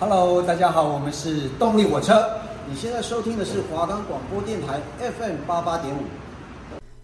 [0.00, 2.24] Hello，大家好，我们是动力火车。
[2.68, 6.02] 你现在收听的是华冈广播电台 FM 八八点五。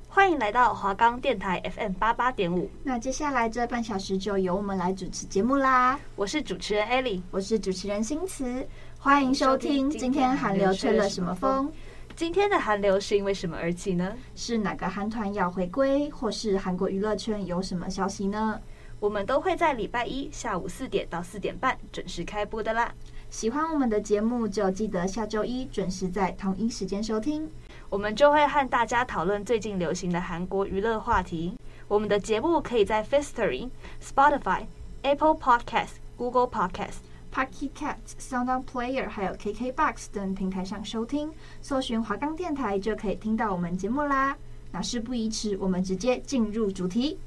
[0.09, 2.71] 欢迎来到华冈电台 FM 八八点五。
[2.85, 5.99] 那接下来这半小时就由我们来主持节目啦。
[6.15, 8.65] 我是主持人艾莉，我是主持人新慈。
[8.97, 9.91] 欢迎收听。
[9.91, 11.69] 今天韩流吹了什么风？
[12.15, 14.13] 今天的韩流是因为什么而起呢？
[14.37, 18.61] 是哪个韩团要回归，或是韩国娱乐圈有什么消息呢？
[19.01, 22.95] 我们都会在礼拜一下午四点到四点半准时开播的啦。
[23.31, 27.51] 喜欢我们的节目，就记得下周一准时在同一时间收听。
[27.91, 31.55] 我们就会和大家讨论最近流行的韩国娱乐话题。
[31.89, 33.69] 我们的节目可以在 Firstory、
[34.03, 34.67] Spotify、
[35.03, 36.99] Apple Podcast、Google Podcast、
[37.33, 41.31] Pocket Casts、SoundOn Player 还有 KKBox 等平台上收听，
[41.61, 44.37] 搜寻华冈电台就可以听到我们节目啦。
[44.73, 47.19] 那事不宜迟，我们直接进入主题。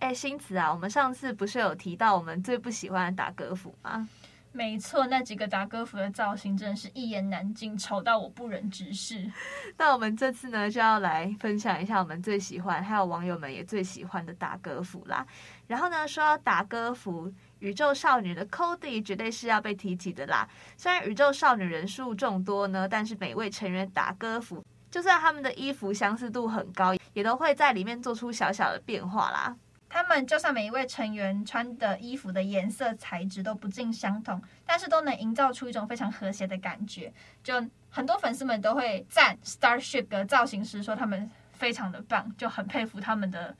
[0.00, 4.08] 哎，新子啊，我们上次不是有提到我们最不喜欢的打歌服吗？
[4.52, 9.30] 没错，那几个打歌服的造型真的是一言难尽，丑到我不忍直视。
[9.76, 15.26] 那我们这次呢，就要来分享一下我们最喜欢，还有网友们也最喜欢的打歌服啦。
[15.66, 20.48] 然后呢，说到打歌服，宇宙少女的 Cody 绝对是要被提起的啦。
[20.76, 29.54] 虽然宇宙少女人数众多呢，但是每位成员打歌服，就算他们的衣服相似度很高，也都会在里面做出小小的变化啦。
[29.90, 37.12] 他们就算每一位成员穿的衣服的颜色、材质都不尽相同，但是都能营造出一种非常和谐的感觉。
[37.42, 37.54] 就
[37.88, 43.56] 很多粉丝们都会赞 Starship 的造型师，说他们非常的棒，就很佩服他们的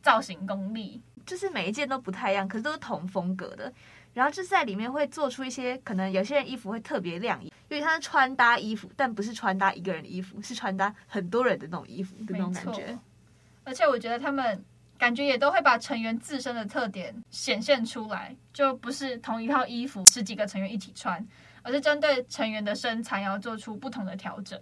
[0.00, 1.02] 造型功力。
[1.26, 3.72] 就是每一件都不太一样，可是都是同风格的。
[4.12, 12.96] 然后就是在里面会做出一些，可能有些人衣服会特别亮眼，因为他是穿搭衣服，但不是穿搭一个人的衣服，是穿搭很多人的那种衣服的那种感觉。
[13.64, 14.64] 而且我觉得他们。
[14.98, 21.24] 感觉也都会把成员自身的特点显现出来，就不是同一套衣服十几个成员一起穿，
[21.62, 24.60] 而是针对成员的身材要做出不同的调整。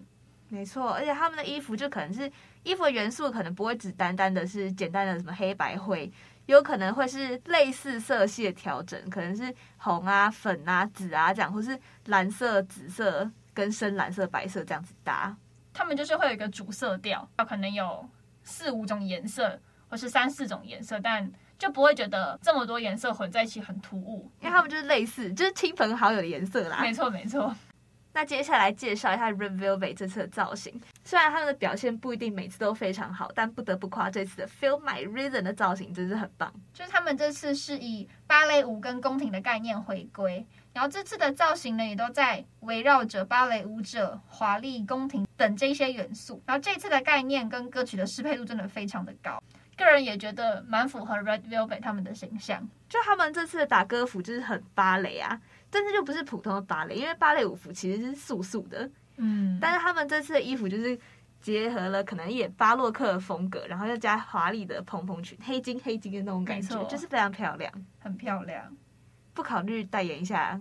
[0.48, 2.30] 没错，而且他们的衣服就可能是
[2.62, 6.10] 衣服的元素，可能不会只单单的是简单的什么黑白灰，
[6.46, 15.34] 有可能会是类似色系的调整，可能是红啊、粉啊、紫啊这样，或是蓝色、紫色跟深蓝色、白色这样子搭。
[15.72, 18.06] 他们就是会有一个主色调，可能有
[18.42, 19.58] 四五种颜色。
[19.92, 26.78] 或是三四种颜色，但就不会觉得这么多颜色混在一起很突兀，因为他们就是类似，就是亲朋好友的颜色啦。
[26.80, 27.54] 没错，没错。
[28.14, 36.50] 那接下来介绍一下 Red Velvet 这次的造型，虽然他们的表现不一定每次都非常好，但不得不夸这次的 Feel My Rhythm 的造型真是很棒。
[36.72, 49.42] 就是他们这次是以芭蕾舞跟宫廷的概念回归，然后这次的造型呢也都在围绕着芭蕾舞者、华丽宫廷等这些元素，然后这次的概念跟歌曲的适配度真的非常的高。
[49.84, 60.98] 个人也觉得蛮符合 Red Velvet 他们的形象，就他们这次的打歌服就是很芭蕾啊，但是就不是普通的芭蕾，因为芭蕾舞服其实是素素的，嗯，但是他们这次的衣服就是
[61.40, 68.76] 结合了可能一点巴洛克的风格，然后又加华丽的蓬蓬裙，黑金黑金的那种感觉，就是非常漂亮，很漂亮，
[69.34, 70.60] 不考虑代言一下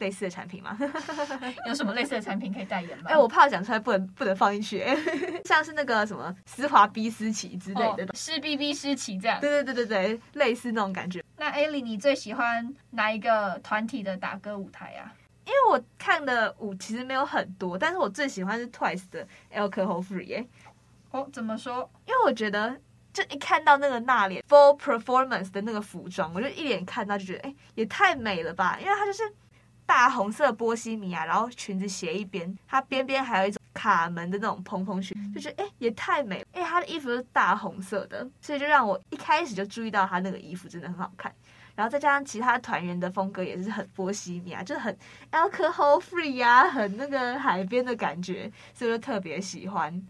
[0.00, 0.76] 类似的产品吗？
[1.68, 3.04] 有什么类似的产品可以代言吗？
[3.06, 4.84] 哎、欸，我怕讲出来不能不能放进去，
[5.44, 9.40] 像是那个什么丝滑逼思琪之类的，丝逼逼思琪这样。
[9.40, 11.22] 对对对对对，类似那种感觉。
[11.36, 15.12] 那艾莉，你最喜欢哪一个团体的打歌舞台啊？
[15.44, 20.46] 因为我看的舞其实没有很多，但是我最喜欢是 Twice 的 Alcohol Free。
[21.10, 21.90] 哦，怎么说？
[22.06, 22.76] 因为我觉得，
[23.12, 28.78] 就一看到那个娜琏 Full Performance 的那个服装，我就一眼看到就觉得，哎，也太美了吧！
[28.80, 29.22] 因为它就是。
[29.90, 36.44] 大红色波西米亚，然后裙子斜一边，它边边还有一种卡门的那种蓬蓬裙，就觉得哎也太美了。
[36.52, 41.34] 哎，她的衣服是大红色的，所以就让我一开始就注意到她那个衣服真的很好看。
[41.74, 44.96] 然后再加上其他团员的风格也是很波西米亚，就是很
[45.32, 50.00] alcohol free 啊，很那个海边的感觉，所以就特别喜欢。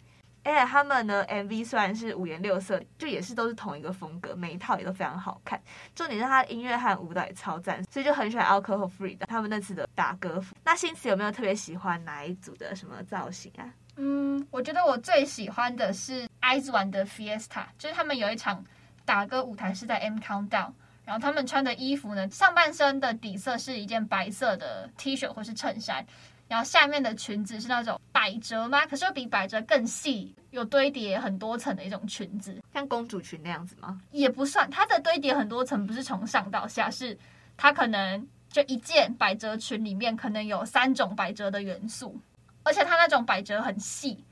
[0.43, 5.61] 哎，他们的 MV 虽然是五颜六色，就也是都是同一个风格，每一套也都非常好看。
[5.95, 10.56] 重点是他的音乐和舞蹈也超赞，所以就很喜欢 Alcohol Free 的他们那次的打歌服。
[10.65, 13.69] 那新慈有没有特别喜欢哪一组的什么造型啊？
[13.97, 18.65] 嗯，我觉得我最喜欢的是 IZ*ONE 的 Fiesta，就是他们有一场
[19.04, 20.72] 打歌舞台是在 M Countdown，
[21.04, 26.07] 然后他们穿的衣服呢，上半身的底色是一件白色的 T 恤或是衬衫。
[26.50, 28.84] 然后下面的裙子是那种百褶吗？
[28.84, 34.00] 可是又比百褶更细，有堆叠很多层的一种裙子，像公主裙那样子吗？
[34.10, 37.16] 也不算，它的堆叠很多层不是从上到下，是
[37.56, 42.20] 它可能就一件百褶裙里面可能有三种百褶的元素，
[42.64, 44.24] 而且它那种百褶很细，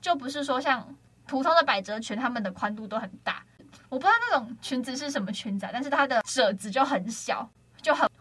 [0.00, 3.44] 就不是说像普通的百褶裙，它们的宽度都很大。
[3.88, 7.50] 我不知道那种裙子是什么裙子啊，但是它的褶子就很小，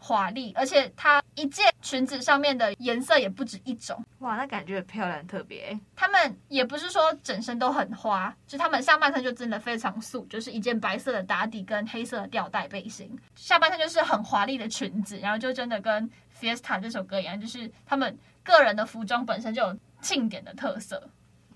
[0.06, 4.04] 华丽，而且它一件裙子上面的颜色也不止一种。
[4.20, 5.80] 哇，那感觉很漂亮，特别。
[5.96, 21.10] 他们也不是说整身都很花，就他们上半身就真的非常素，就是一件白色的打底跟黑色的吊带背心，下半身就是很华丽的裙子，然后就真的跟 Fiesta 这首歌一样，就是他们个人的服装本身就有庆典的特色。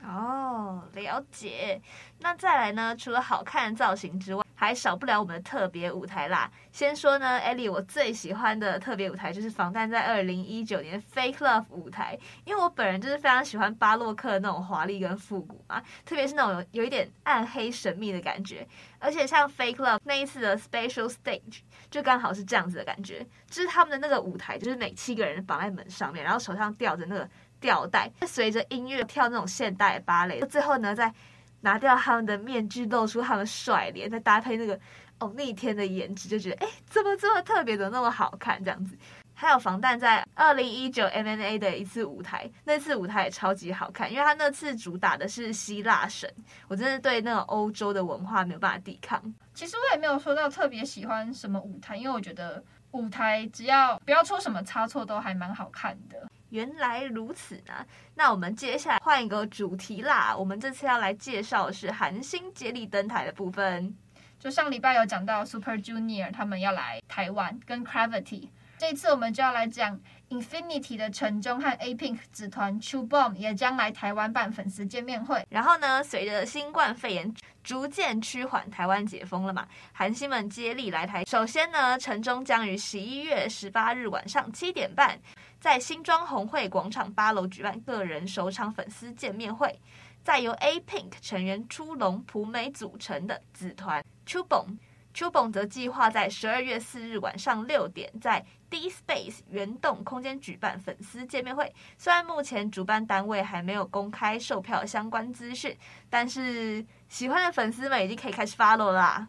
[0.04, 1.82] 哦，了解。
[2.20, 2.96] 那再来呢？
[2.96, 6.50] 除了好看的造型之外，还少不了我们的特别舞台啦。
[6.72, 18.68] 先说呢，Ellie，我最喜欢的特别舞台就是防弹在二零一九年 Fake Love 舞台，因为我本人就是非常喜欢巴洛克的那种华丽跟复古嘛，特别是那种有有一点暗黑神秘的感觉。
[19.00, 21.60] 而且像 Fake Love 那一次的 Special Stage
[21.92, 27.30] 就刚好是这样子的感觉，就是他们的那个舞台，就是每七个人绑在门上面，然后手上吊着那个。
[27.60, 31.14] 吊带，随着音乐跳那种现代芭蕾，最后呢，再
[31.62, 34.80] 拿掉他们的面具，露出他们帅脸，再搭配那个
[35.20, 38.98] 哦逆天的颜值，就觉得哎，怎么这么特别的那么好看这样子。
[39.40, 46.28] 还有防弹在二零一九 M N A 的一次舞台，那次舞台也超级好看，因为他那次主打的是希腊神，
[46.68, 49.22] 我真的对那种欧洲的文化没有办法抵抗。
[49.54, 56.28] 其实我也没有说到特别喜欢什么舞台，因为我觉得舞台只要不要出什么差错，都还蛮好看的。
[56.50, 57.86] 原来如此呢，
[58.16, 60.36] 那我们接下来换一个主题啦。
[60.36, 63.96] 我们这次要来介绍的是韩星接力登台的部分。
[64.40, 70.00] 就上礼拜有讲到 Super Junior 他们要来台湾跟 Gravity，这一次我们就要来讲
[70.30, 75.44] Infinity 的陈忠和 A Pink 子团 CHUBOM 也将来台湾办粉丝见面会。
[75.50, 77.34] 然后呢，随着新冠肺炎
[77.64, 81.26] 逐渐趋缓，台湾解封了嘛，韩星们接力来台。
[81.26, 85.20] 首先呢，陈忠将于十一月十八日晚上七点半。
[85.60, 89.80] 在新庄红会广场八楼举办个人首场粉丝见面会，
[90.24, 101.74] 再由 A Pink 成员初龙普美组成的子团 Chubong，Chubong 则计划在十二月四日晚上六点在 D Space 原动空间举办粉丝见面会。
[101.98, 105.76] 虽然目前主办单位还没有公开售票相关资讯，
[106.10, 109.28] 但是喜欢的粉丝们已经可以开始 follow 啦。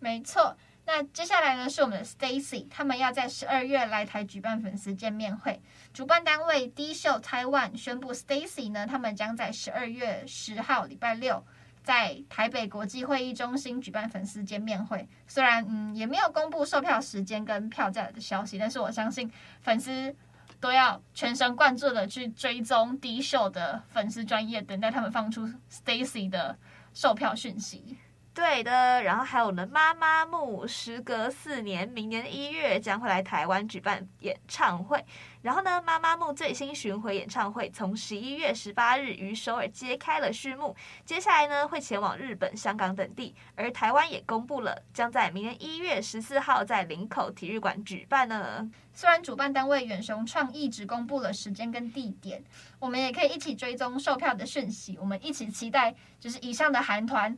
[0.00, 0.56] 没错。
[0.94, 5.58] 那接下来呢，是我们的 Stacy，他们要在十二月来台举办粉丝见面会。
[5.94, 11.42] 主办单位 D Show Taiwan 宣布，Stacy 呢，他们将在十二月十号礼拜六
[11.82, 15.08] 在台北国际会议中心举办粉丝见面会。
[15.26, 20.14] 虽然嗯也没有公布售票时间跟票价的消息，但是我相信粉丝
[20.60, 26.54] 都要全神贯注的去追踪 D Show 的粉丝专业，等待他们放出 Stacy 的
[26.92, 27.96] 售票讯息。
[28.34, 35.04] 对的，然后还有呢，妈妈木时隔四年，明年一月将会来台湾举办演唱会。
[35.42, 40.74] 然后呢，妈妈木最新巡回演唱会从十一月十八日于首尔揭开了序幕，
[41.04, 48.66] 接下来呢会前往日本、香港等地，而台湾也公布了将在明年一月十四号在林口体育馆举办呢。
[48.94, 52.42] 虽然主办单位远雄创意只公布了时间跟地点，
[52.78, 57.36] 我们也可以一起追踪售票的讯息，我们一起期待就是以上的韩团。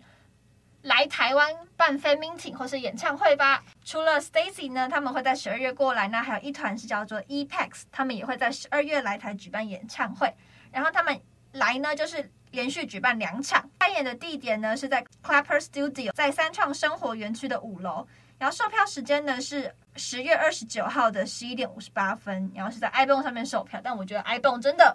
[0.85, 3.65] 来台湾办 fan meeting 或是演唱会吧。
[3.87, 10.31] 除了 Stacy 呢，他们会在十二月过来，那还有一团是叫做 EPEX，他们也会在十二月来台举办演唱会。
[10.71, 11.19] 然后他们
[11.53, 13.67] 来呢，就是连续举办两场。
[13.79, 18.07] 开演的地点呢是在 Clapper Studio，在三创生活园区的五楼。
[18.39, 22.53] 然后售票时间呢是十月二十九号的十一点五十八分。
[22.55, 24.95] 然后是在 ibon 上面售票，但我觉得 ibon 真的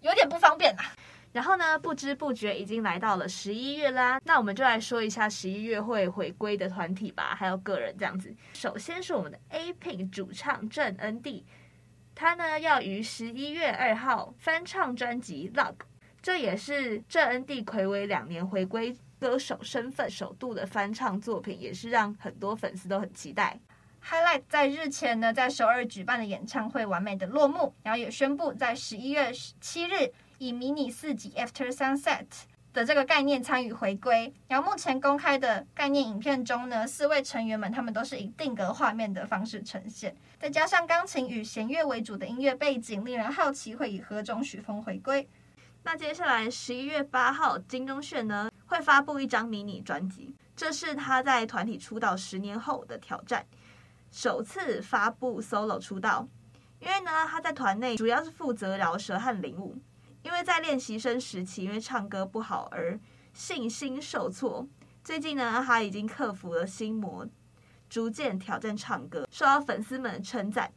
[0.00, 0.84] 有点不方便啦。
[1.32, 4.20] 然后呢，不知不觉已经来到了十一月啦。
[4.24, 8.34] 那我们就来说一下十一月会回归的团体吧，还有个人这样子。
[8.52, 11.46] 首先是我们的 A Pink 主唱郑恩地，
[12.16, 15.72] 他呢要于十一月二号翻唱专辑《Love》，
[16.20, 23.56] 这也是郑恩地睽违两年回归歌手身份首度的翻唱作品，也是让很多粉丝都很期待。
[24.04, 30.12] Highlight 在日前呢，在首尔举办的演唱会完美的落幕，然后也宣布在十一月七日。
[30.40, 32.24] 以迷你四辑 After Sunset
[32.72, 45.28] 的这个概念参与回归，然后目前公开的概念影片中呢，四位成员们他们都是以定格画面的方式呈现，再加上钢琴与弦乐为主的音乐背景，令人好奇会以何种曲风回归。
[45.82, 53.44] 那接下来十一月八号，金钟铉呢会发布一张迷你专辑，这是他在团体出道十年后的挑战，
[54.10, 56.26] 首次发布 solo 出道，
[56.78, 59.76] 因为呢他在团内主要是负责饶舌和领舞。
[60.22, 62.98] 因为在练习生时期，因为唱歌不好而
[63.32, 64.68] 信心受挫。
[65.02, 67.26] 最近呢，他已经克服了心魔，
[67.88, 70.70] 逐渐挑战唱歌，受到粉丝们的称赞。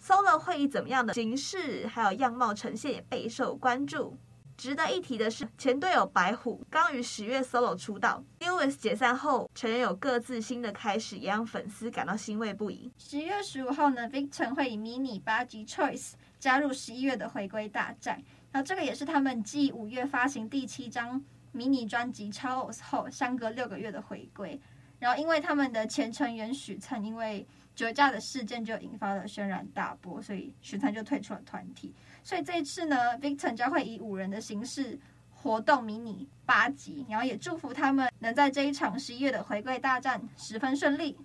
[0.00, 4.16] Solo 会以怎么样的形式还有样貌呈现也备受关注。
[4.56, 12.92] 值得一提的是，前队友白虎刚于十月 solo 出道，Lewis 解散后，成员有各自新的开始，也让粉丝感到欣慰不已。
[12.96, 18.22] 十月十五号呢，Victor 会以迷你八辑 Choice 加入十一月的回归大战，
[18.54, 21.20] 然后这个也是他们继五月发行第七张
[21.50, 24.60] 迷你专辑 Chaos 后，相隔六个月的回归。
[25.00, 27.44] 然后因为他们的前成员许灿因为
[27.74, 31.92] 酒驾的事件就引发了轩然大波，所以许灿就退出了团体。
[32.22, 34.96] 所以这一次呢，Victor 将会以五人的形式
[35.32, 41.18] 活动迷你八辑，然后也祝福他们能在这一场十一月的回归大战十分顺利。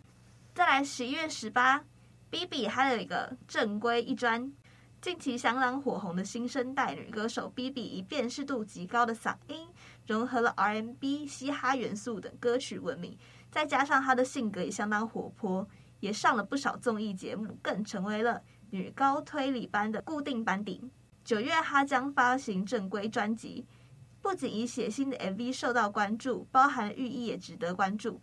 [0.55, 1.85] 再来十一月十八
[2.31, 4.51] ，BB 还有一个正规一专，
[5.01, 7.81] 近期相当火红的新生代女歌手 B.B.
[7.81, 9.65] 以辨识度极高的嗓音，
[10.05, 13.17] 融合了 R&B、嘻哈元素等歌曲闻名，
[13.49, 15.65] 再加上她的性格也相当活泼，
[16.01, 18.41] 也上了不少综艺节目，更成为了。
[18.71, 20.83] 女高推理班的固定班底。
[21.23, 23.65] 九月，她将发行正规专辑，
[24.21, 28.19] 不仅以血腥的 MV 受到关注，包含寓意也值得关注。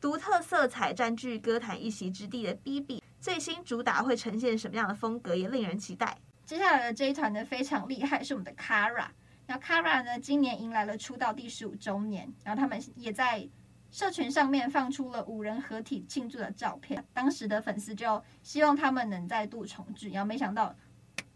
[0.00, 3.02] 独特色彩占据歌坛一席之地的 B.B.
[3.24, 6.14] 最新主打会呈现什么样的风格，也令人期待。
[6.44, 9.06] 接下来的这一团呢，非常厉害，是我们的 Kara。
[9.46, 13.48] 那 Kara 呢，今年迎来了出道第十五周年，然后他们也在。
[13.90, 20.74] 社群上面放出了五人合体庆祝的照片，当时的粉丝就希望他们能再度重聚，然后没想到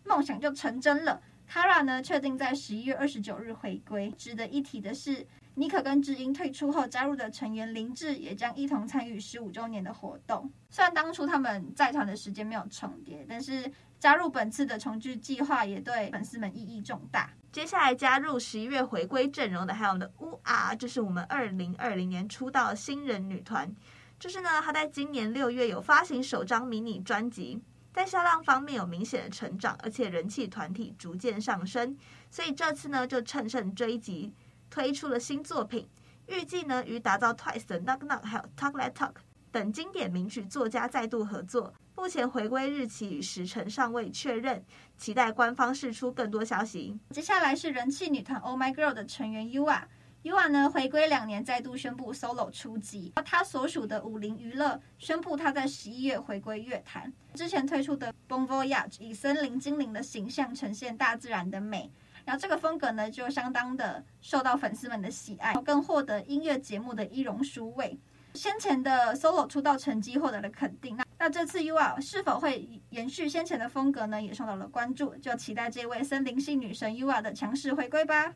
[0.05, 1.23] 梦想就成真了。
[1.49, 4.11] Kara 呢，确定在十一月二十九日回归。
[4.11, 5.25] 值得一提的是，
[5.59, 10.51] 妮可跟智英退出后加入的成员林志也将一同参与十五周年的活动。
[10.71, 17.31] 虽然当初他们在团的时间没有重叠，但是加入本次的重聚计划也对粉丝们意义重大。
[17.51, 23.75] 接下来加入十一月回归阵容的还有我们的乌啊，这是我们二零二零年出道的新人女团。
[24.21, 27.61] 就是呢，她在今年六月有发行首张迷你专辑，
[27.93, 31.97] 在销量方面有明显的成长，而且人气团体逐渐上升。
[32.31, 34.33] 所以这次呢，就乘胜追击，
[34.71, 35.89] 推出了新作品。
[36.27, 39.15] 预计呢，与打造 Twice 的 Knock Knock 还有 Talk That Talk
[39.51, 41.73] 等经典名曲作家再度合作。
[41.97, 44.63] 目前回归日期与时程尚未确认，
[44.97, 46.99] 期待官方释出更多消息。
[47.11, 49.83] 接下来是人气女团 Oh My Girl 的成员 Yua。
[50.23, 53.13] u a 呢回归两年再度宣布 solo 出击。
[53.25, 57.11] 她所属的五菱娱乐宣布她在十一月回归乐坛。
[57.35, 61.91] 之前推出的 Bon Voyage 以森林精灵的形象呈现大自然的美，
[62.29, 67.99] 然后这个风格呢就相当的受到粉丝们的喜爱，更获得音乐节目的一荣书位。
[68.35, 74.21] 先前的 solo 出道成绩获得了肯定，那那这次 Yua 是否会延续先前的风格呢？
[74.21, 78.35] 也受到了关注，就期待这位森林系女神 Yua 的强势回归吧。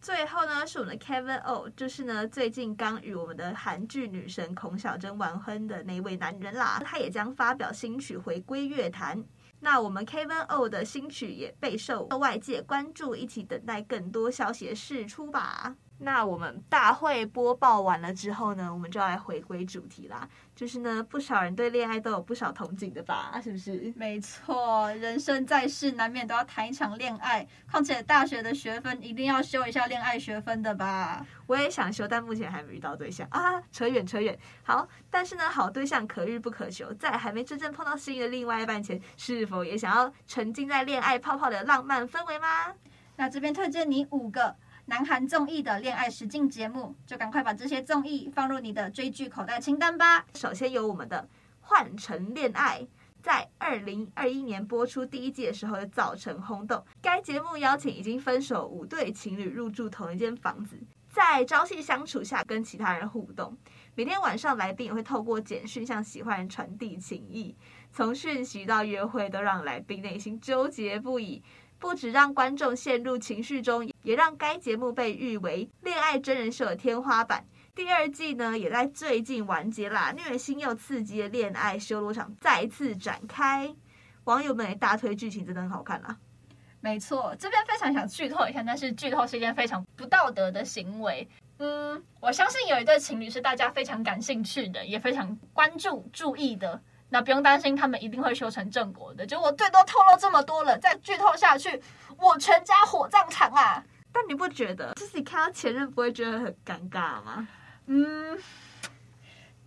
[0.00, 9.22] 最后呢，是我们的 Kevin O，就是呢最近刚与我们的韩剧女神孔晓真完婚的那位男人啦，他也将发表新曲回归乐坛。
[9.60, 15.76] 那我们 Kevin O 的新曲也备受外界关注，一起等待更多消息的释出吧。
[16.00, 20.28] 那我们大会播报完了之后呢，我们就要来回归主题啦。
[20.54, 23.40] 就是呢，不少人对恋爱都有不少憧憬的吧？
[23.42, 23.92] 是不是？
[23.96, 31.26] 没错，人生在世难免都要谈一场恋爱，况且大学的学分一定要修一下恋爱学分的吧？
[31.46, 33.60] 我也想修，但目前还没遇到对象啊。
[33.72, 34.38] 扯远扯远。
[34.62, 42.72] 好，但是呢，好对象可遇不可求，在还没真正碰到心仪的另外一半前，是否也想要沉浸在恋爱泡泡的浪漫氛围吗？
[43.16, 44.54] 那这边推荐你五个。
[44.88, 50.24] 南韩综艺的恋爱实境节目，就赶快把这些综艺放入你的追剧口袋清单吧。
[50.34, 51.20] 首先有我们的
[51.60, 52.80] 《换乘恋爱》，
[53.22, 56.82] 在二零二一年播出第一季的时候就造成轰动。
[57.02, 60.78] 该节目邀请已经分手五对情侣入住同一间房子，
[61.10, 63.54] 在朝夕相处下跟其他人互动。
[63.94, 67.54] 每天晚上来宾也会透过简讯向喜欢人传递情意，
[67.92, 71.42] 从讯息到约会都让来宾内心纠结不已。
[71.78, 77.44] 不止让观众陷入情绪中，也让该节目被誉为恋爱真人秀的天花板。
[77.74, 83.72] 第二季呢，也在最近完结啦，虐心又刺激的恋爱修罗场再次展开。
[84.24, 86.16] 网友们也大推剧情，真的很好看啦。
[86.80, 91.28] 没错，这边非常想剧透一下，但是剧透是一件非常不道德的行为。
[91.58, 96.80] 嗯，我相信有一对情侣是大家非常感兴趣的，也非常关注、注意的。
[97.10, 99.26] 那不用担心，他们一定会修成正果的。
[99.26, 101.80] 就我最多透露这么多了，再剧透下去，
[102.18, 103.82] 我全家火葬场啊！
[104.12, 107.48] 但你不觉得，就是你看到前任不会觉得很尴尬吗？
[107.86, 108.38] 嗯，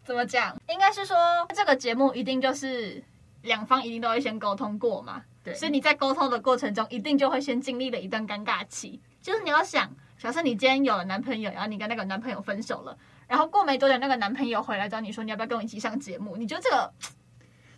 [0.03, 0.55] 怎么讲？
[0.67, 1.17] 应该是说
[1.55, 3.03] 这个节目一定就是
[3.41, 5.23] 两方一定都会先沟通过嘛。
[5.43, 5.55] 对。
[5.55, 9.01] 所以你在沟通的过程中，一定就会先经历了一段尴尬期。
[9.21, 12.95] 就是你要想，假设你今天有了男朋友，然后你跟那个男朋友分手了，
[13.27, 16.35] 然后过没多久，那个男朋友回来找你说，你要不要跟我一起上节目？
[16.37, 16.93] 你觉得这个？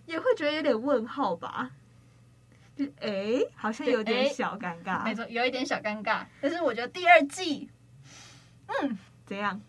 [0.05, 1.71] 也会觉得有点问号吧，
[2.75, 5.03] 就哎，好像有点小尴尬。
[5.03, 6.25] 没错，有一点小尴尬。
[6.41, 7.69] 但是我觉得第二季，
[8.67, 9.61] 嗯，怎样？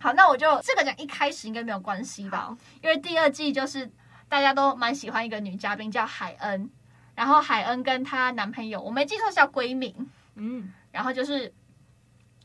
[0.00, 2.56] 好，那我就这个讲一开始应该没有关系吧？
[2.82, 3.90] 因为第二季就是
[4.28, 6.70] 大家都蛮喜欢一个女嘉宾叫海恩，
[7.14, 11.52] 然后海恩跟她男朋友，我没记错是叫归明，嗯，然后就是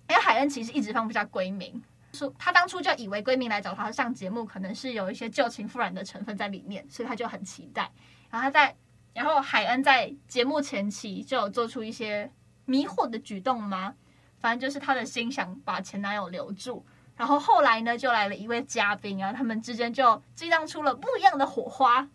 [0.09, 1.83] 因为海恩其实一直放不下归明，
[2.13, 7.91] 说她当初就以为闺蜜来找她上节目，可能是有一些旧情复燃的成分在里面，所以她就很期待。
[8.29, 8.75] 然后她在，
[9.13, 12.31] 然后海恩在节目前期就有做出一些
[12.65, 13.93] 迷惑的举动吗？
[14.39, 16.85] 反正就是她的心想把前男友留住。
[17.15, 22.07] 然后后来呢，就来了一位嘉宾，然后他们之间就激荡出了不一样的火花。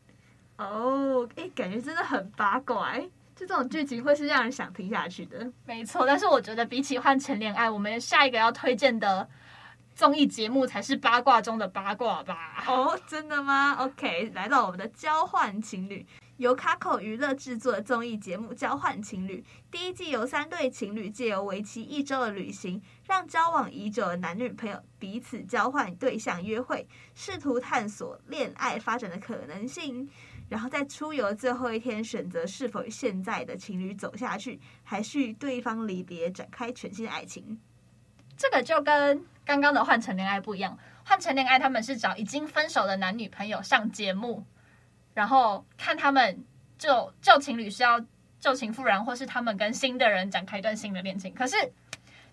[0.57, 3.00] 哦，哎，感觉真的很八卦，哎，
[3.37, 5.49] 就这种剧情会是让人想听下去的。
[5.64, 9.26] 没错，但是我觉得比起换成恋爱，我们下一个要推荐的
[9.99, 12.62] 综艺节目才是八卦中的八卦吧？
[12.69, 16.07] 哦，真的吗？OK，来到我们的交换情侣。
[16.37, 26.87] 由卡口娱乐制作的综艺节目《交换情侣》，第一季由三对情侣借由为期一周的旅行，让交往已久的男女朋友彼此交换对象约会，
[27.17, 30.09] 试图探索恋爱发展的可能性。
[30.49, 37.59] 然后在出游最后一天，选择是否与现在的情侣走下去，还是与对方离别，展开全新的爱情。
[38.38, 44.42] 这个就跟刚刚的换成恋爱不一样，换成恋爱他们是找已经分手的男女朋友上节目。
[45.12, 46.45] 然后看他们
[46.78, 48.00] 旧旧情侣是要
[48.38, 51.35] 旧情复燃，或是他们跟新的人展开一段新的恋情。
[51.35, 51.57] 可是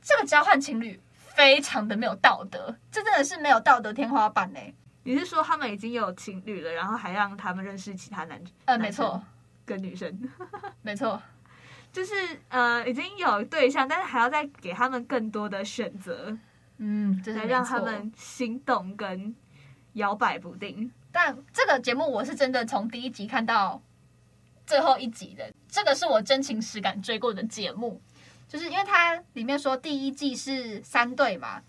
[0.03, 4.59] 这个交换情侣非常的没有道德，这真的是没有道德天花板呢。
[5.01, 8.39] 你是说他们已经有情侣了，然后还让他们认识其他男？
[8.65, 9.19] 呃，没错，
[9.65, 10.29] 跟女生，
[10.83, 11.19] 没错，
[11.95, 12.13] 就是
[12.49, 16.37] 呃已经有对象，但是还要再给他们更多的选择，
[16.75, 19.33] 嗯，来让他们心动跟
[19.93, 20.91] 摇摆不定。
[21.09, 23.81] 但这个节目我是真的从第一集看到
[24.67, 28.01] 最后一集的，这个是我真情实感追过的节目，
[28.49, 31.61] 就是因为它里面说第一季是三对嘛，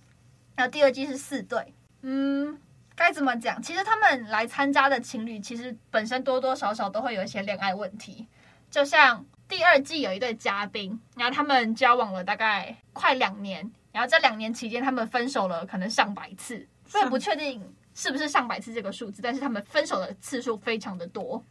[0.56, 2.58] 然后第二季是四对，嗯，
[2.96, 3.62] 该怎么讲？
[3.62, 8.26] 其实他们来参加的情侣，其实本身多多少少都会有一些恋爱问题，
[8.68, 17.62] 就像第二季有一对嘉宾，然后他们交往了大概快两年，然后这两年期间他们分手了可能上百次，所以不确定。
[17.98, 19.22] 是不是上百次这个数字？
[19.22, 21.42] 但是他们分手的次数非常的多，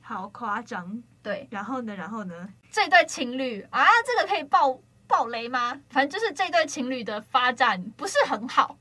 [0.00, 1.02] 好夸张。
[1.24, 1.92] 对，然后呢？
[1.92, 2.48] 然后呢？
[2.70, 5.72] 这对情侣啊，这个可以爆爆雷吗？
[5.90, 8.78] 反正就是这对情侣的发展不是很好，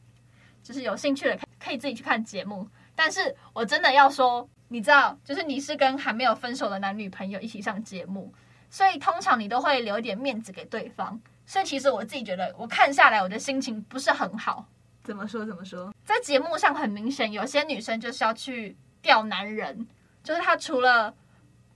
[0.62, 2.69] 就是有兴趣的可以自己去看节目。
[2.93, 8.32] 但是我真的要说，你知道，就是你是跟还没有分手的男女朋友一起上节目，
[8.69, 11.19] 所以通常你都会留一点面子给对方。
[11.45, 14.65] 所以其实我自己觉得，我看下来我的心情不是很好。
[15.03, 15.45] 怎么说？
[15.45, 15.93] 怎么说？
[16.03, 19.88] 在节目上很明显，有些女生就是要去钓男人，
[20.21, 21.13] 就是她除了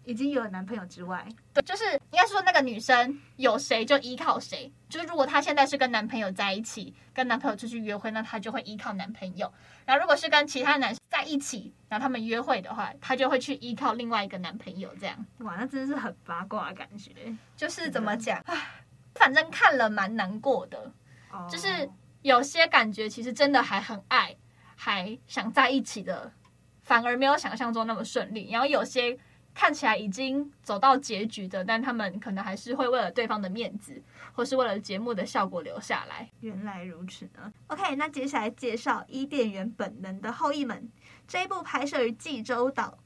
[0.04, 4.72] 已经有了男朋友之外，对，就是应该说那个女生有谁就依靠谁。
[4.90, 9.48] 就是如果她现在是跟男朋友在一起，跟男朋友出去约会，那她就会依靠男朋友；
[9.86, 14.94] 然后如果是跟其他男生在一起，然后他们约会的话，她就会去依靠另外一个男朋友。
[15.00, 17.12] 这样，哇，那真的是很八卦的感觉。
[17.56, 18.42] 就是怎么讲？
[18.46, 18.84] 唉，
[19.16, 20.92] 反正看了蛮难过的，
[21.32, 21.90] 哦，就是。
[22.24, 24.38] 有些感觉其实真的还很爱，
[24.76, 26.32] 还想在一起的，
[26.84, 28.52] 反而没有想象中那么顺利。
[28.52, 29.18] 然后有些
[29.54, 34.02] 看起来已经走到结局的，但他们可能还是会为了对方的面子，
[34.34, 36.30] 或是为了节目的效果留下来。
[36.40, 37.52] 原来如此呢。
[37.68, 40.78] OK，那接下来介绍《伊甸园本能的后裔们》
[41.28, 42.98] 这一部拍摄于济州岛。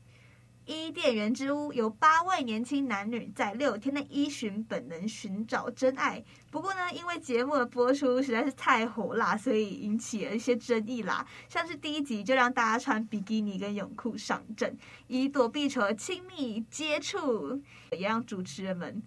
[0.68, 6.24] 伊甸园之屋由八位年轻男女在六天内依循本能寻找真爱。
[6.50, 11.24] 不过呢，因为节目的播出实在是太火辣，所以引起了一些争议啦。
[11.48, 14.76] 像是第一集就让大家穿比基尼跟泳裤上阵，
[15.06, 19.04] 以躲避球亲密接触，也让主持人们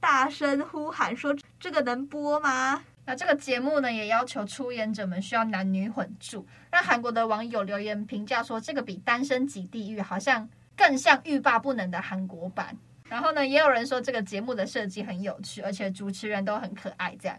[0.00, 12.76] 大声呼喊说：“这个能播吗？”那这个节目呢，也要求出演者们需要男女混住，让韩国的网友留言评价说：“这个比《单身即地狱》好像。”更像欲罢不能的韩国版，
[13.08, 17.16] 然后呢，也有人说这个节目的设计很有趣，而且主持人都很可爱。
[17.20, 17.38] 这样，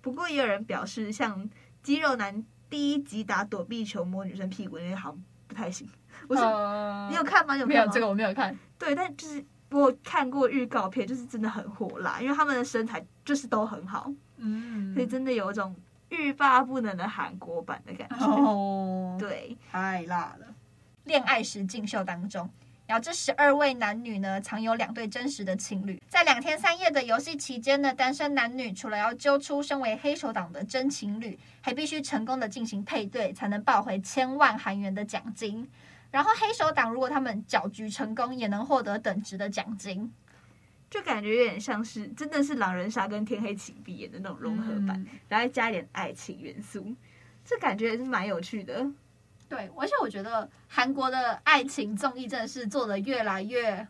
[0.00, 1.48] 不过也有人表示，像
[1.82, 5.88] 肌肉男第一集打躲避球摸女生屁股那个好像不太行。
[6.28, 7.56] 我说、呃、你有看吗？
[7.56, 7.66] 有？
[7.66, 8.56] 没有这个我没有看。
[8.78, 15.74] 对，但就是我看过预告片，就是真的很火辣，因为他们的身材就是都很好，嗯，所以真的有一种
[16.10, 18.26] 欲罢不能的韩国版的感觉。
[18.26, 20.51] 哦，对，太辣了。
[21.04, 22.48] 恋爱实境秀当中，
[22.86, 26.00] 然后这十二位男女呢，藏有两对真实的情侣。
[26.08, 35.68] 在两天三夜的游戏期间呢，单身男女除了要揪出身为黑手党的真情侣，还必须成功的进行配对，才能抱回千万韩元的奖金。
[36.10, 40.12] 然后黑手党如果他们搅局成功，也能获得等值的奖金。
[40.90, 46.94] 就感觉有点像是真的是狼人杀跟天黑请闭眼的那种融合版，嗯、然后加一点爱情元素，
[47.42, 48.86] 这感觉也是蛮有趣的。
[49.52, 53.86] 对，而且我觉得韩国的爱情综艺真的是做的越来越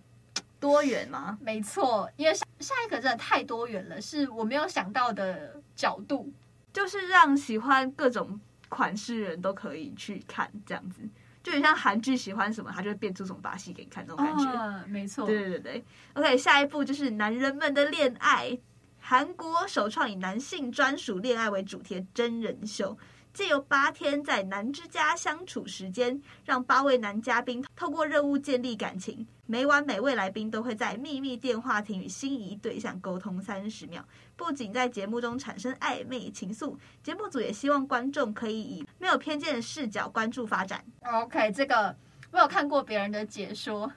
[0.58, 1.38] 多元嘛。
[1.40, 6.32] 没错，因为下下一个真的太多元了，是我没有想到的角度，
[6.72, 11.00] 就是让喜欢各种款式人都可以去看这样子。
[11.44, 14.44] 就很像韩剧喜欢什么，他就会变出什么把戏给你看那种感觉。
[14.50, 18.58] 啊、没错，对对对 OK，下一步就是男人们的恋爱，
[18.98, 22.98] 韩国首创以男性专属恋爱为主题的真人秀。
[23.32, 29.26] 借由八天在男之家相处时间，让八位男嘉宾透过任务建立感情。
[29.46, 40.84] 每晚每位来宾都会在秘密电话亭与心仪对象沟通三十秒，不仅在节目中产生暧昧情愫，节目组也希望观众可以以没有偏见的视角关注发展。
[41.02, 41.94] OK，这个
[42.30, 43.90] 我有看过别人的解说，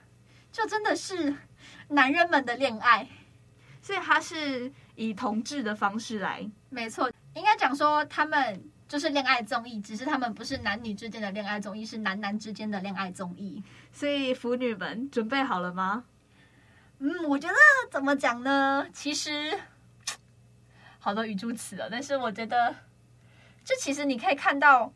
[0.50, 1.34] 就真的是
[1.88, 3.08] 男人们的恋爱，
[3.80, 6.50] 所以他是以同志的方式来。
[6.68, 8.70] 没错，应该讲说他们。
[8.88, 13.62] 就是恋爱综艺，只是他们不是男女之间的恋爱综艺，是男男之间的恋爱综艺。
[13.92, 16.04] 所以腐女们准备好了吗？
[16.98, 17.54] 嗯，我觉得
[17.90, 18.86] 怎么讲呢？
[18.92, 19.58] 其实
[20.98, 22.74] 好多语助词了，但是我觉得，
[23.64, 24.92] 这其实你可以看到，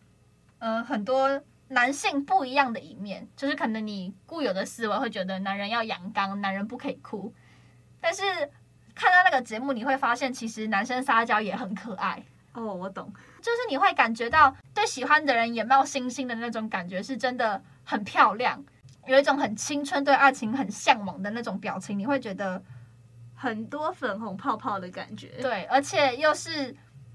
[0.60, 3.28] 嗯、呃，很多男性不一样的一面。
[3.36, 7.34] 就是可能你固有的思维会觉得男人要阳刚，男人不可以哭，
[8.00, 8.22] 但是
[8.94, 12.24] 看到那个节目，你会发现其实男生撒娇也很可爱。
[12.52, 13.12] 哦，我懂。
[13.40, 18.64] 就是你会感觉到对喜欢的人眼冒星星的那种感觉，是真的很漂亮，
[19.06, 22.62] 有一种很青春、对爱情很向往的那种表情，你会觉得
[23.34, 25.28] 很多粉红泡泡的感觉。
[25.40, 26.74] 对，而且又是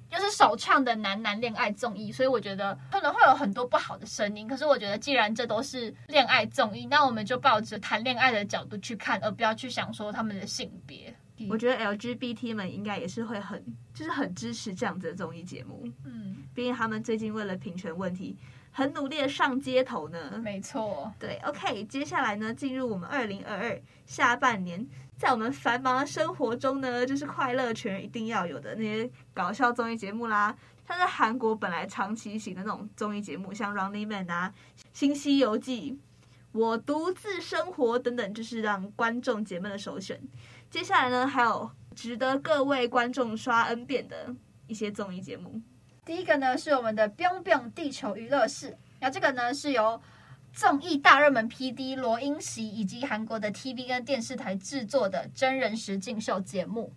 [0.09, 4.47] 又是首创的男男恋爱综艺，所以我觉得可能会有很多不好的声音。
[4.47, 11.13] 可是我觉得，既然这都是恋爱综艺，那我们就抱着谈恋爱的角度去看，而不要去想说他们的性别。
[11.49, 15.87] 我觉得 LGBT 们应该也是会很，就是很支持这样子的综艺节目。
[16.05, 18.37] 嗯，毕竟他们最近为了平权问题，
[18.71, 20.39] 很努力的上街头呢。
[20.43, 30.55] 没错，对，OK，接下来呢，进入我们二零二二下半年，在我们繁忙的生活中呢，就是快乐全一定要有的那些搞笑综艺节目啦。
[30.87, 34.53] 像是韩国本来长期型的那种综艺节目，像《Running Man》啊，
[34.93, 35.91] 《新西游记》、
[36.51, 40.21] 《我独自生活》等等，就是让观众解闷的首选。
[40.69, 44.35] 接下来呢，还有值得各位观众刷 N 遍的
[44.67, 45.61] 一些综艺节目。
[46.03, 48.67] 第一个呢是我们的《Bion Bion 地球娱乐室》，
[48.99, 50.01] 然后这个呢是由
[50.53, 56.93] 综艺大热门 PD 罗英席以及韩国的 TV 跟电视台制作的真人实境秀节目。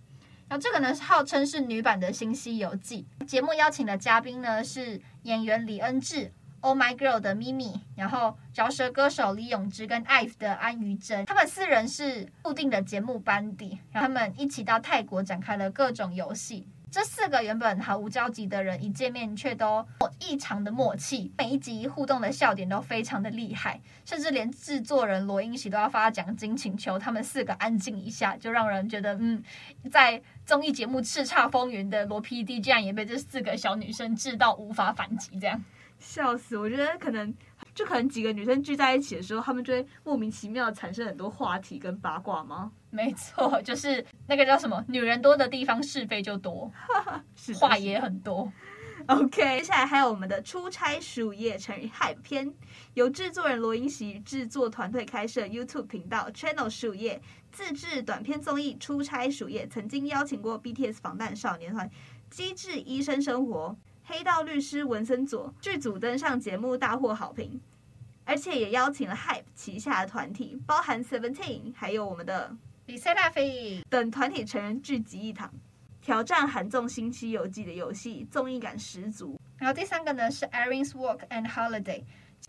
[0.48, 3.06] 然后这个呢号称是女版的《新西游记》。
[3.24, 6.32] 节目邀请的嘉宾呢是演员李恩智。
[6.60, 16.66] Oh My Girl 的咪咪，然后饶舌歌手李永芝跟 IVE 的安于真，他们四人是固定的节目班底，他们一起到泰国展开了各种游戏。
[16.90, 19.86] 这四个原本毫无交集的人，一见面却都
[20.20, 29.42] 异常的默契，每一集互动的笑点都非常的厉害，甚至连制作人罗英喜都要发奖金请求他们四个安静一下，就让人觉得，嗯，
[29.90, 35.62] 在综艺节目叱咤风云的罗 PD 竟然也被这四个小女生治到无法反击，这样。
[35.98, 36.56] 笑死！
[36.56, 37.34] 我觉得可能
[37.74, 42.70] 就可能几个女生聚在一起的时候，她们就会莫名其妙产生很多话题跟八卦吗？
[42.90, 46.72] 没错，就是那个叫什么“女人多的地方是非就多
[47.36, 48.50] ”，是话也很多。
[49.06, 52.52] OK，接下来还有我们的出差鼠夜成语 Hype 篇，
[52.94, 57.20] 由制作人罗英席与制作团队开设 YouTube 频道 Channel 鼠夜，
[57.52, 61.88] 自制短片综艺《出差鼠夜》，曾经邀请过 BTS 防弹少年团、
[62.28, 63.76] 机智医生生活。
[64.10, 67.60] 黑道律师文森佐剧组登上节目大获好评，
[68.24, 72.50] 而且也邀请了 Hype 旗下的团体，包含 Seventeen，还有我们的
[72.86, 75.52] LE SSERAFIM 等团体成员聚集一堂，
[76.00, 79.38] 挑战韩综《新西游记》的游戏，综艺感十足。
[79.58, 82.02] 然后第三个呢是 Irene's Walk and Holiday，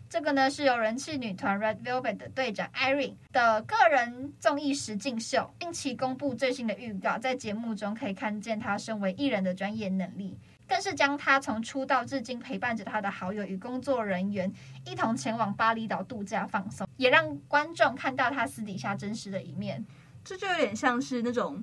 [0.08, 10.38] 这个呢是由人气女团 Red Velvet 的队长 Irene 的个人综艺实境秀，近期公布最新的预告，在节目中可以看见她身为艺人的专业能力。
[10.70, 14.50] 更是将他从出道至今陪伴着他的好友与工作人员
[14.86, 19.84] 一同前往巴厘岛度假放松，也让观众看到他私底下真实的一面。
[20.22, 21.60] 这就有点像是那种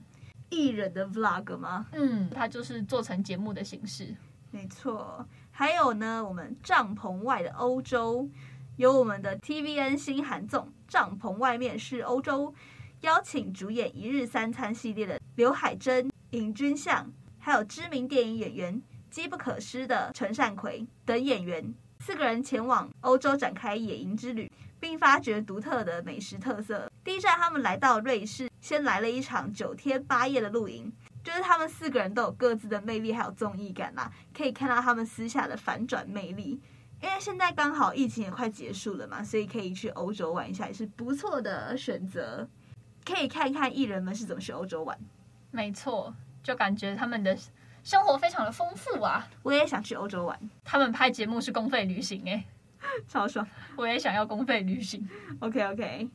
[0.50, 1.88] 艺人的 vlog 吗？
[1.94, 4.14] 嗯，他就是做成节目的形式。
[4.52, 5.26] 没错。
[5.52, 8.30] 还有呢，我们帐篷外的欧洲，
[8.76, 12.52] 有我们的 TVN 新韩综《帐篷外面是欧洲》，
[13.02, 18.82] 邀请主演《一日三餐》系列的刘海珍、尹君相，还有知名电影演员。
[19.10, 26.92] 机不可失的陈善奎等演员，四个人前往欧洲展开野营之旅，并发掘独特的美食特色。
[27.04, 30.92] 第一站，他们来到瑞士，先来了一场九天八夜的露营。
[31.24, 36.62] 就是他们四个人都有各自的魅力，还有综艺感嘛，可以看到他们私下的反转魅力。
[37.02, 42.48] 因为现在刚好疫情也快结束了嘛，所以可以去欧洲玩一下，也是不错的选择。
[43.04, 44.98] 可以看一看艺人们是怎么去欧洲玩。
[45.52, 47.38] 没错，就感觉他们的
[47.88, 49.26] 生活非常的丰富啊！
[49.44, 50.38] 我也想去欧洲玩。
[50.66, 52.44] 他们拍节目是公费旅行诶，
[53.08, 53.48] 超爽！
[53.78, 55.08] 我也想要公费旅行。
[55.40, 56.10] OK OK。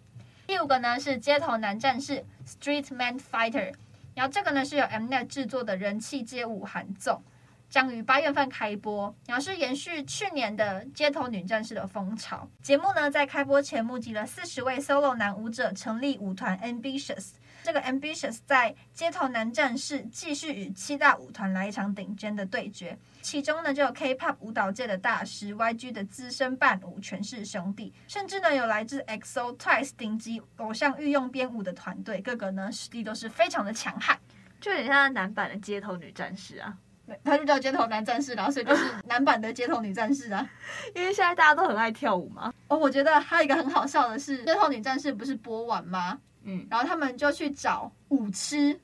[0.46, 3.72] 第五个呢是街头男战士 Street Man Fighter。
[4.14, 7.22] 然后这个呢是由 Mnet 制作的人气街舞韩综，
[7.70, 9.14] 将于八月份开播。
[9.26, 12.46] 然后是延续去年的街头女战士的风潮。
[12.60, 17.30] 节目呢在开播前募集了四十位 solo 男舞者，成立舞团 Ambitious。
[17.62, 22.98] 这个 Ambitious 在街头男战士继续与七大舞团来一场顶尖的对决。
[23.20, 34.18] 其中呢就有 K-pop 舞蹈界的大师 YG 的资深伴舞权势兄弟，甚至呢有来自 EXO、Twice 顶级偶像御用编舞的团队，个个呢实力都是非常的强悍，
[34.60, 36.76] 就有点像男版的街头女战士啊。
[37.22, 40.48] 他就叫街头男战士，然后所以就是男版的街头女战士啊。
[40.94, 42.52] 因为现在大家都很爱跳舞嘛。
[42.68, 46.18] 哦，我觉得还有一个很好笑的是，街头女战士不是播完吗？
[46.44, 48.78] 嗯，然后他们就去找舞痴。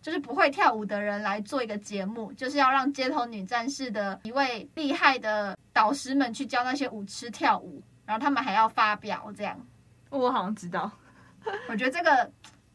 [0.00, 9.58] 就是不会跳舞的人来做一个节目，就是要让街头女战士的一位厉害的导师们去教那些舞痴跳舞，然后他们还要发表这样。
[10.08, 10.90] 我好像知道，
[11.68, 12.24] 我觉得这个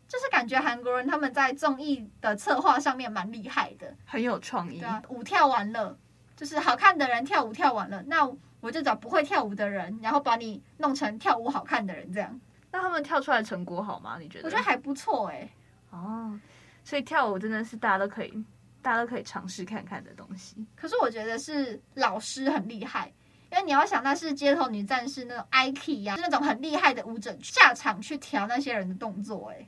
[0.06, 4.80] 就是感觉韩国人他们在综艺的策划上面蛮厉害的，很有创意。
[4.80, 5.98] 对啊，舞跳完了，
[6.36, 12.40] 就是好看的人跳舞跳完了，那我就找不会跳舞的人，然后把你弄成跳舞好看的人，这样。
[12.74, 14.18] 那他们跳出来的成果好吗？
[14.20, 14.46] 你觉得？
[14.46, 15.52] 我觉得还不错哎、欸。
[15.92, 16.38] 哦。
[16.84, 18.46] 所以跳舞真的是大家都可以，
[18.82, 20.66] 大家都可以尝试看看的东西。
[20.76, 23.14] 可是我觉得是老师很厉害，
[23.52, 29.50] 因为你要想那是街头女战士那种 IKE 呀，是那种很厉害的舞者下场去调那些人的动作。
[29.52, 29.66] 哎，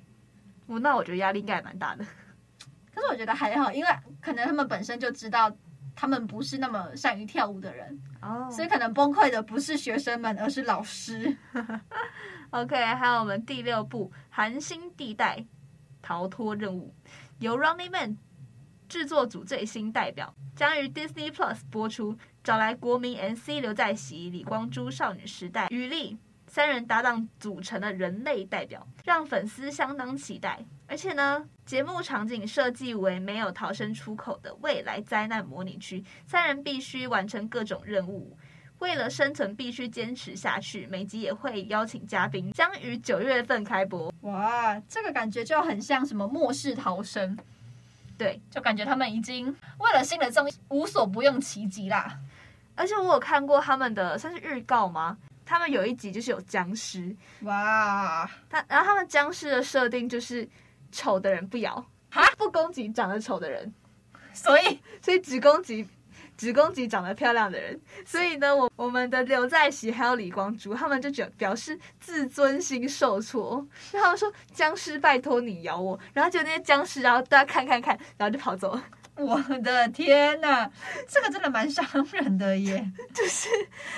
[0.65, 2.03] 我那我觉得压力应该还蛮大的。
[2.93, 3.89] 可是我觉得还好，因为
[4.19, 5.55] 可能他们本身就知道
[5.95, 11.35] 他们不是那么善于跳舞的人，哦，所以可能崩溃的不是学生们，而是老师。
[12.51, 15.37] OK，还有我们第六部《寒星地带》。
[16.07, 16.93] 逃脱任务
[17.39, 18.17] 由 Running Man
[18.87, 26.15] 制作组最新代表将于 Disney Plus 播出，找来国民 MC 刘在锡、李光洙、少女时代、雨莉
[26.55, 30.57] 三人搭档组成的人类代表，让粉丝相当期待。
[30.87, 38.37] 而且呢，节目场景设计为没有逃生出口的未来灾难模拟区，三人必须完成各种任务。
[38.79, 40.87] 为了生存，必须坚持下去。
[40.87, 44.09] 每集也会邀请嘉宾，将于九月份开播。
[44.21, 47.37] 哇，这个感觉就很像什么末世逃生，
[48.17, 52.17] 对，就感觉他们已经为了新的综艺无所不用其极啦。
[52.75, 55.17] 而且我有看过他们的算是预告吗？
[55.45, 60.47] 他们有一集就是有僵尸，哇，他然后他们僵尸的设定就是
[60.91, 63.73] 丑的人不咬，哈，不攻击长得丑的人，
[64.33, 64.79] 所以？
[65.01, 65.87] 所以只攻击。
[66.37, 78.83] 只攻击长得漂亮的人，所以呢，我我们的刘在熙还有李光洙，他们就表表示自尊心受挫，然后说僵尸拜托你咬我，然后就那些僵尸，然后大家看看看，然后就跑走了。
[79.23, 80.69] 我的天呐，
[81.07, 83.47] 这个真的蛮伤人的耶， 就是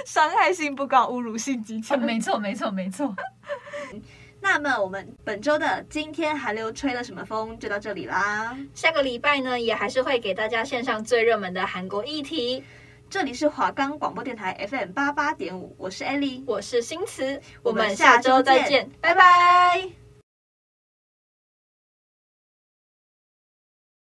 [0.05, 1.99] 伤害性不高，侮辱性极强。
[1.99, 3.15] 没错，没错，没错。
[4.39, 8.55] 那么我们本周的今天韩流吹了什么风就到这里啦。
[8.75, 12.63] 下个礼拜呢，也还是会给大家献上最热门的韩国议题。
[13.09, 20.06] 这里是华冈广播电台 FM 八八点五，我是艾莉，我是新慈，我们下周再见，拜拜。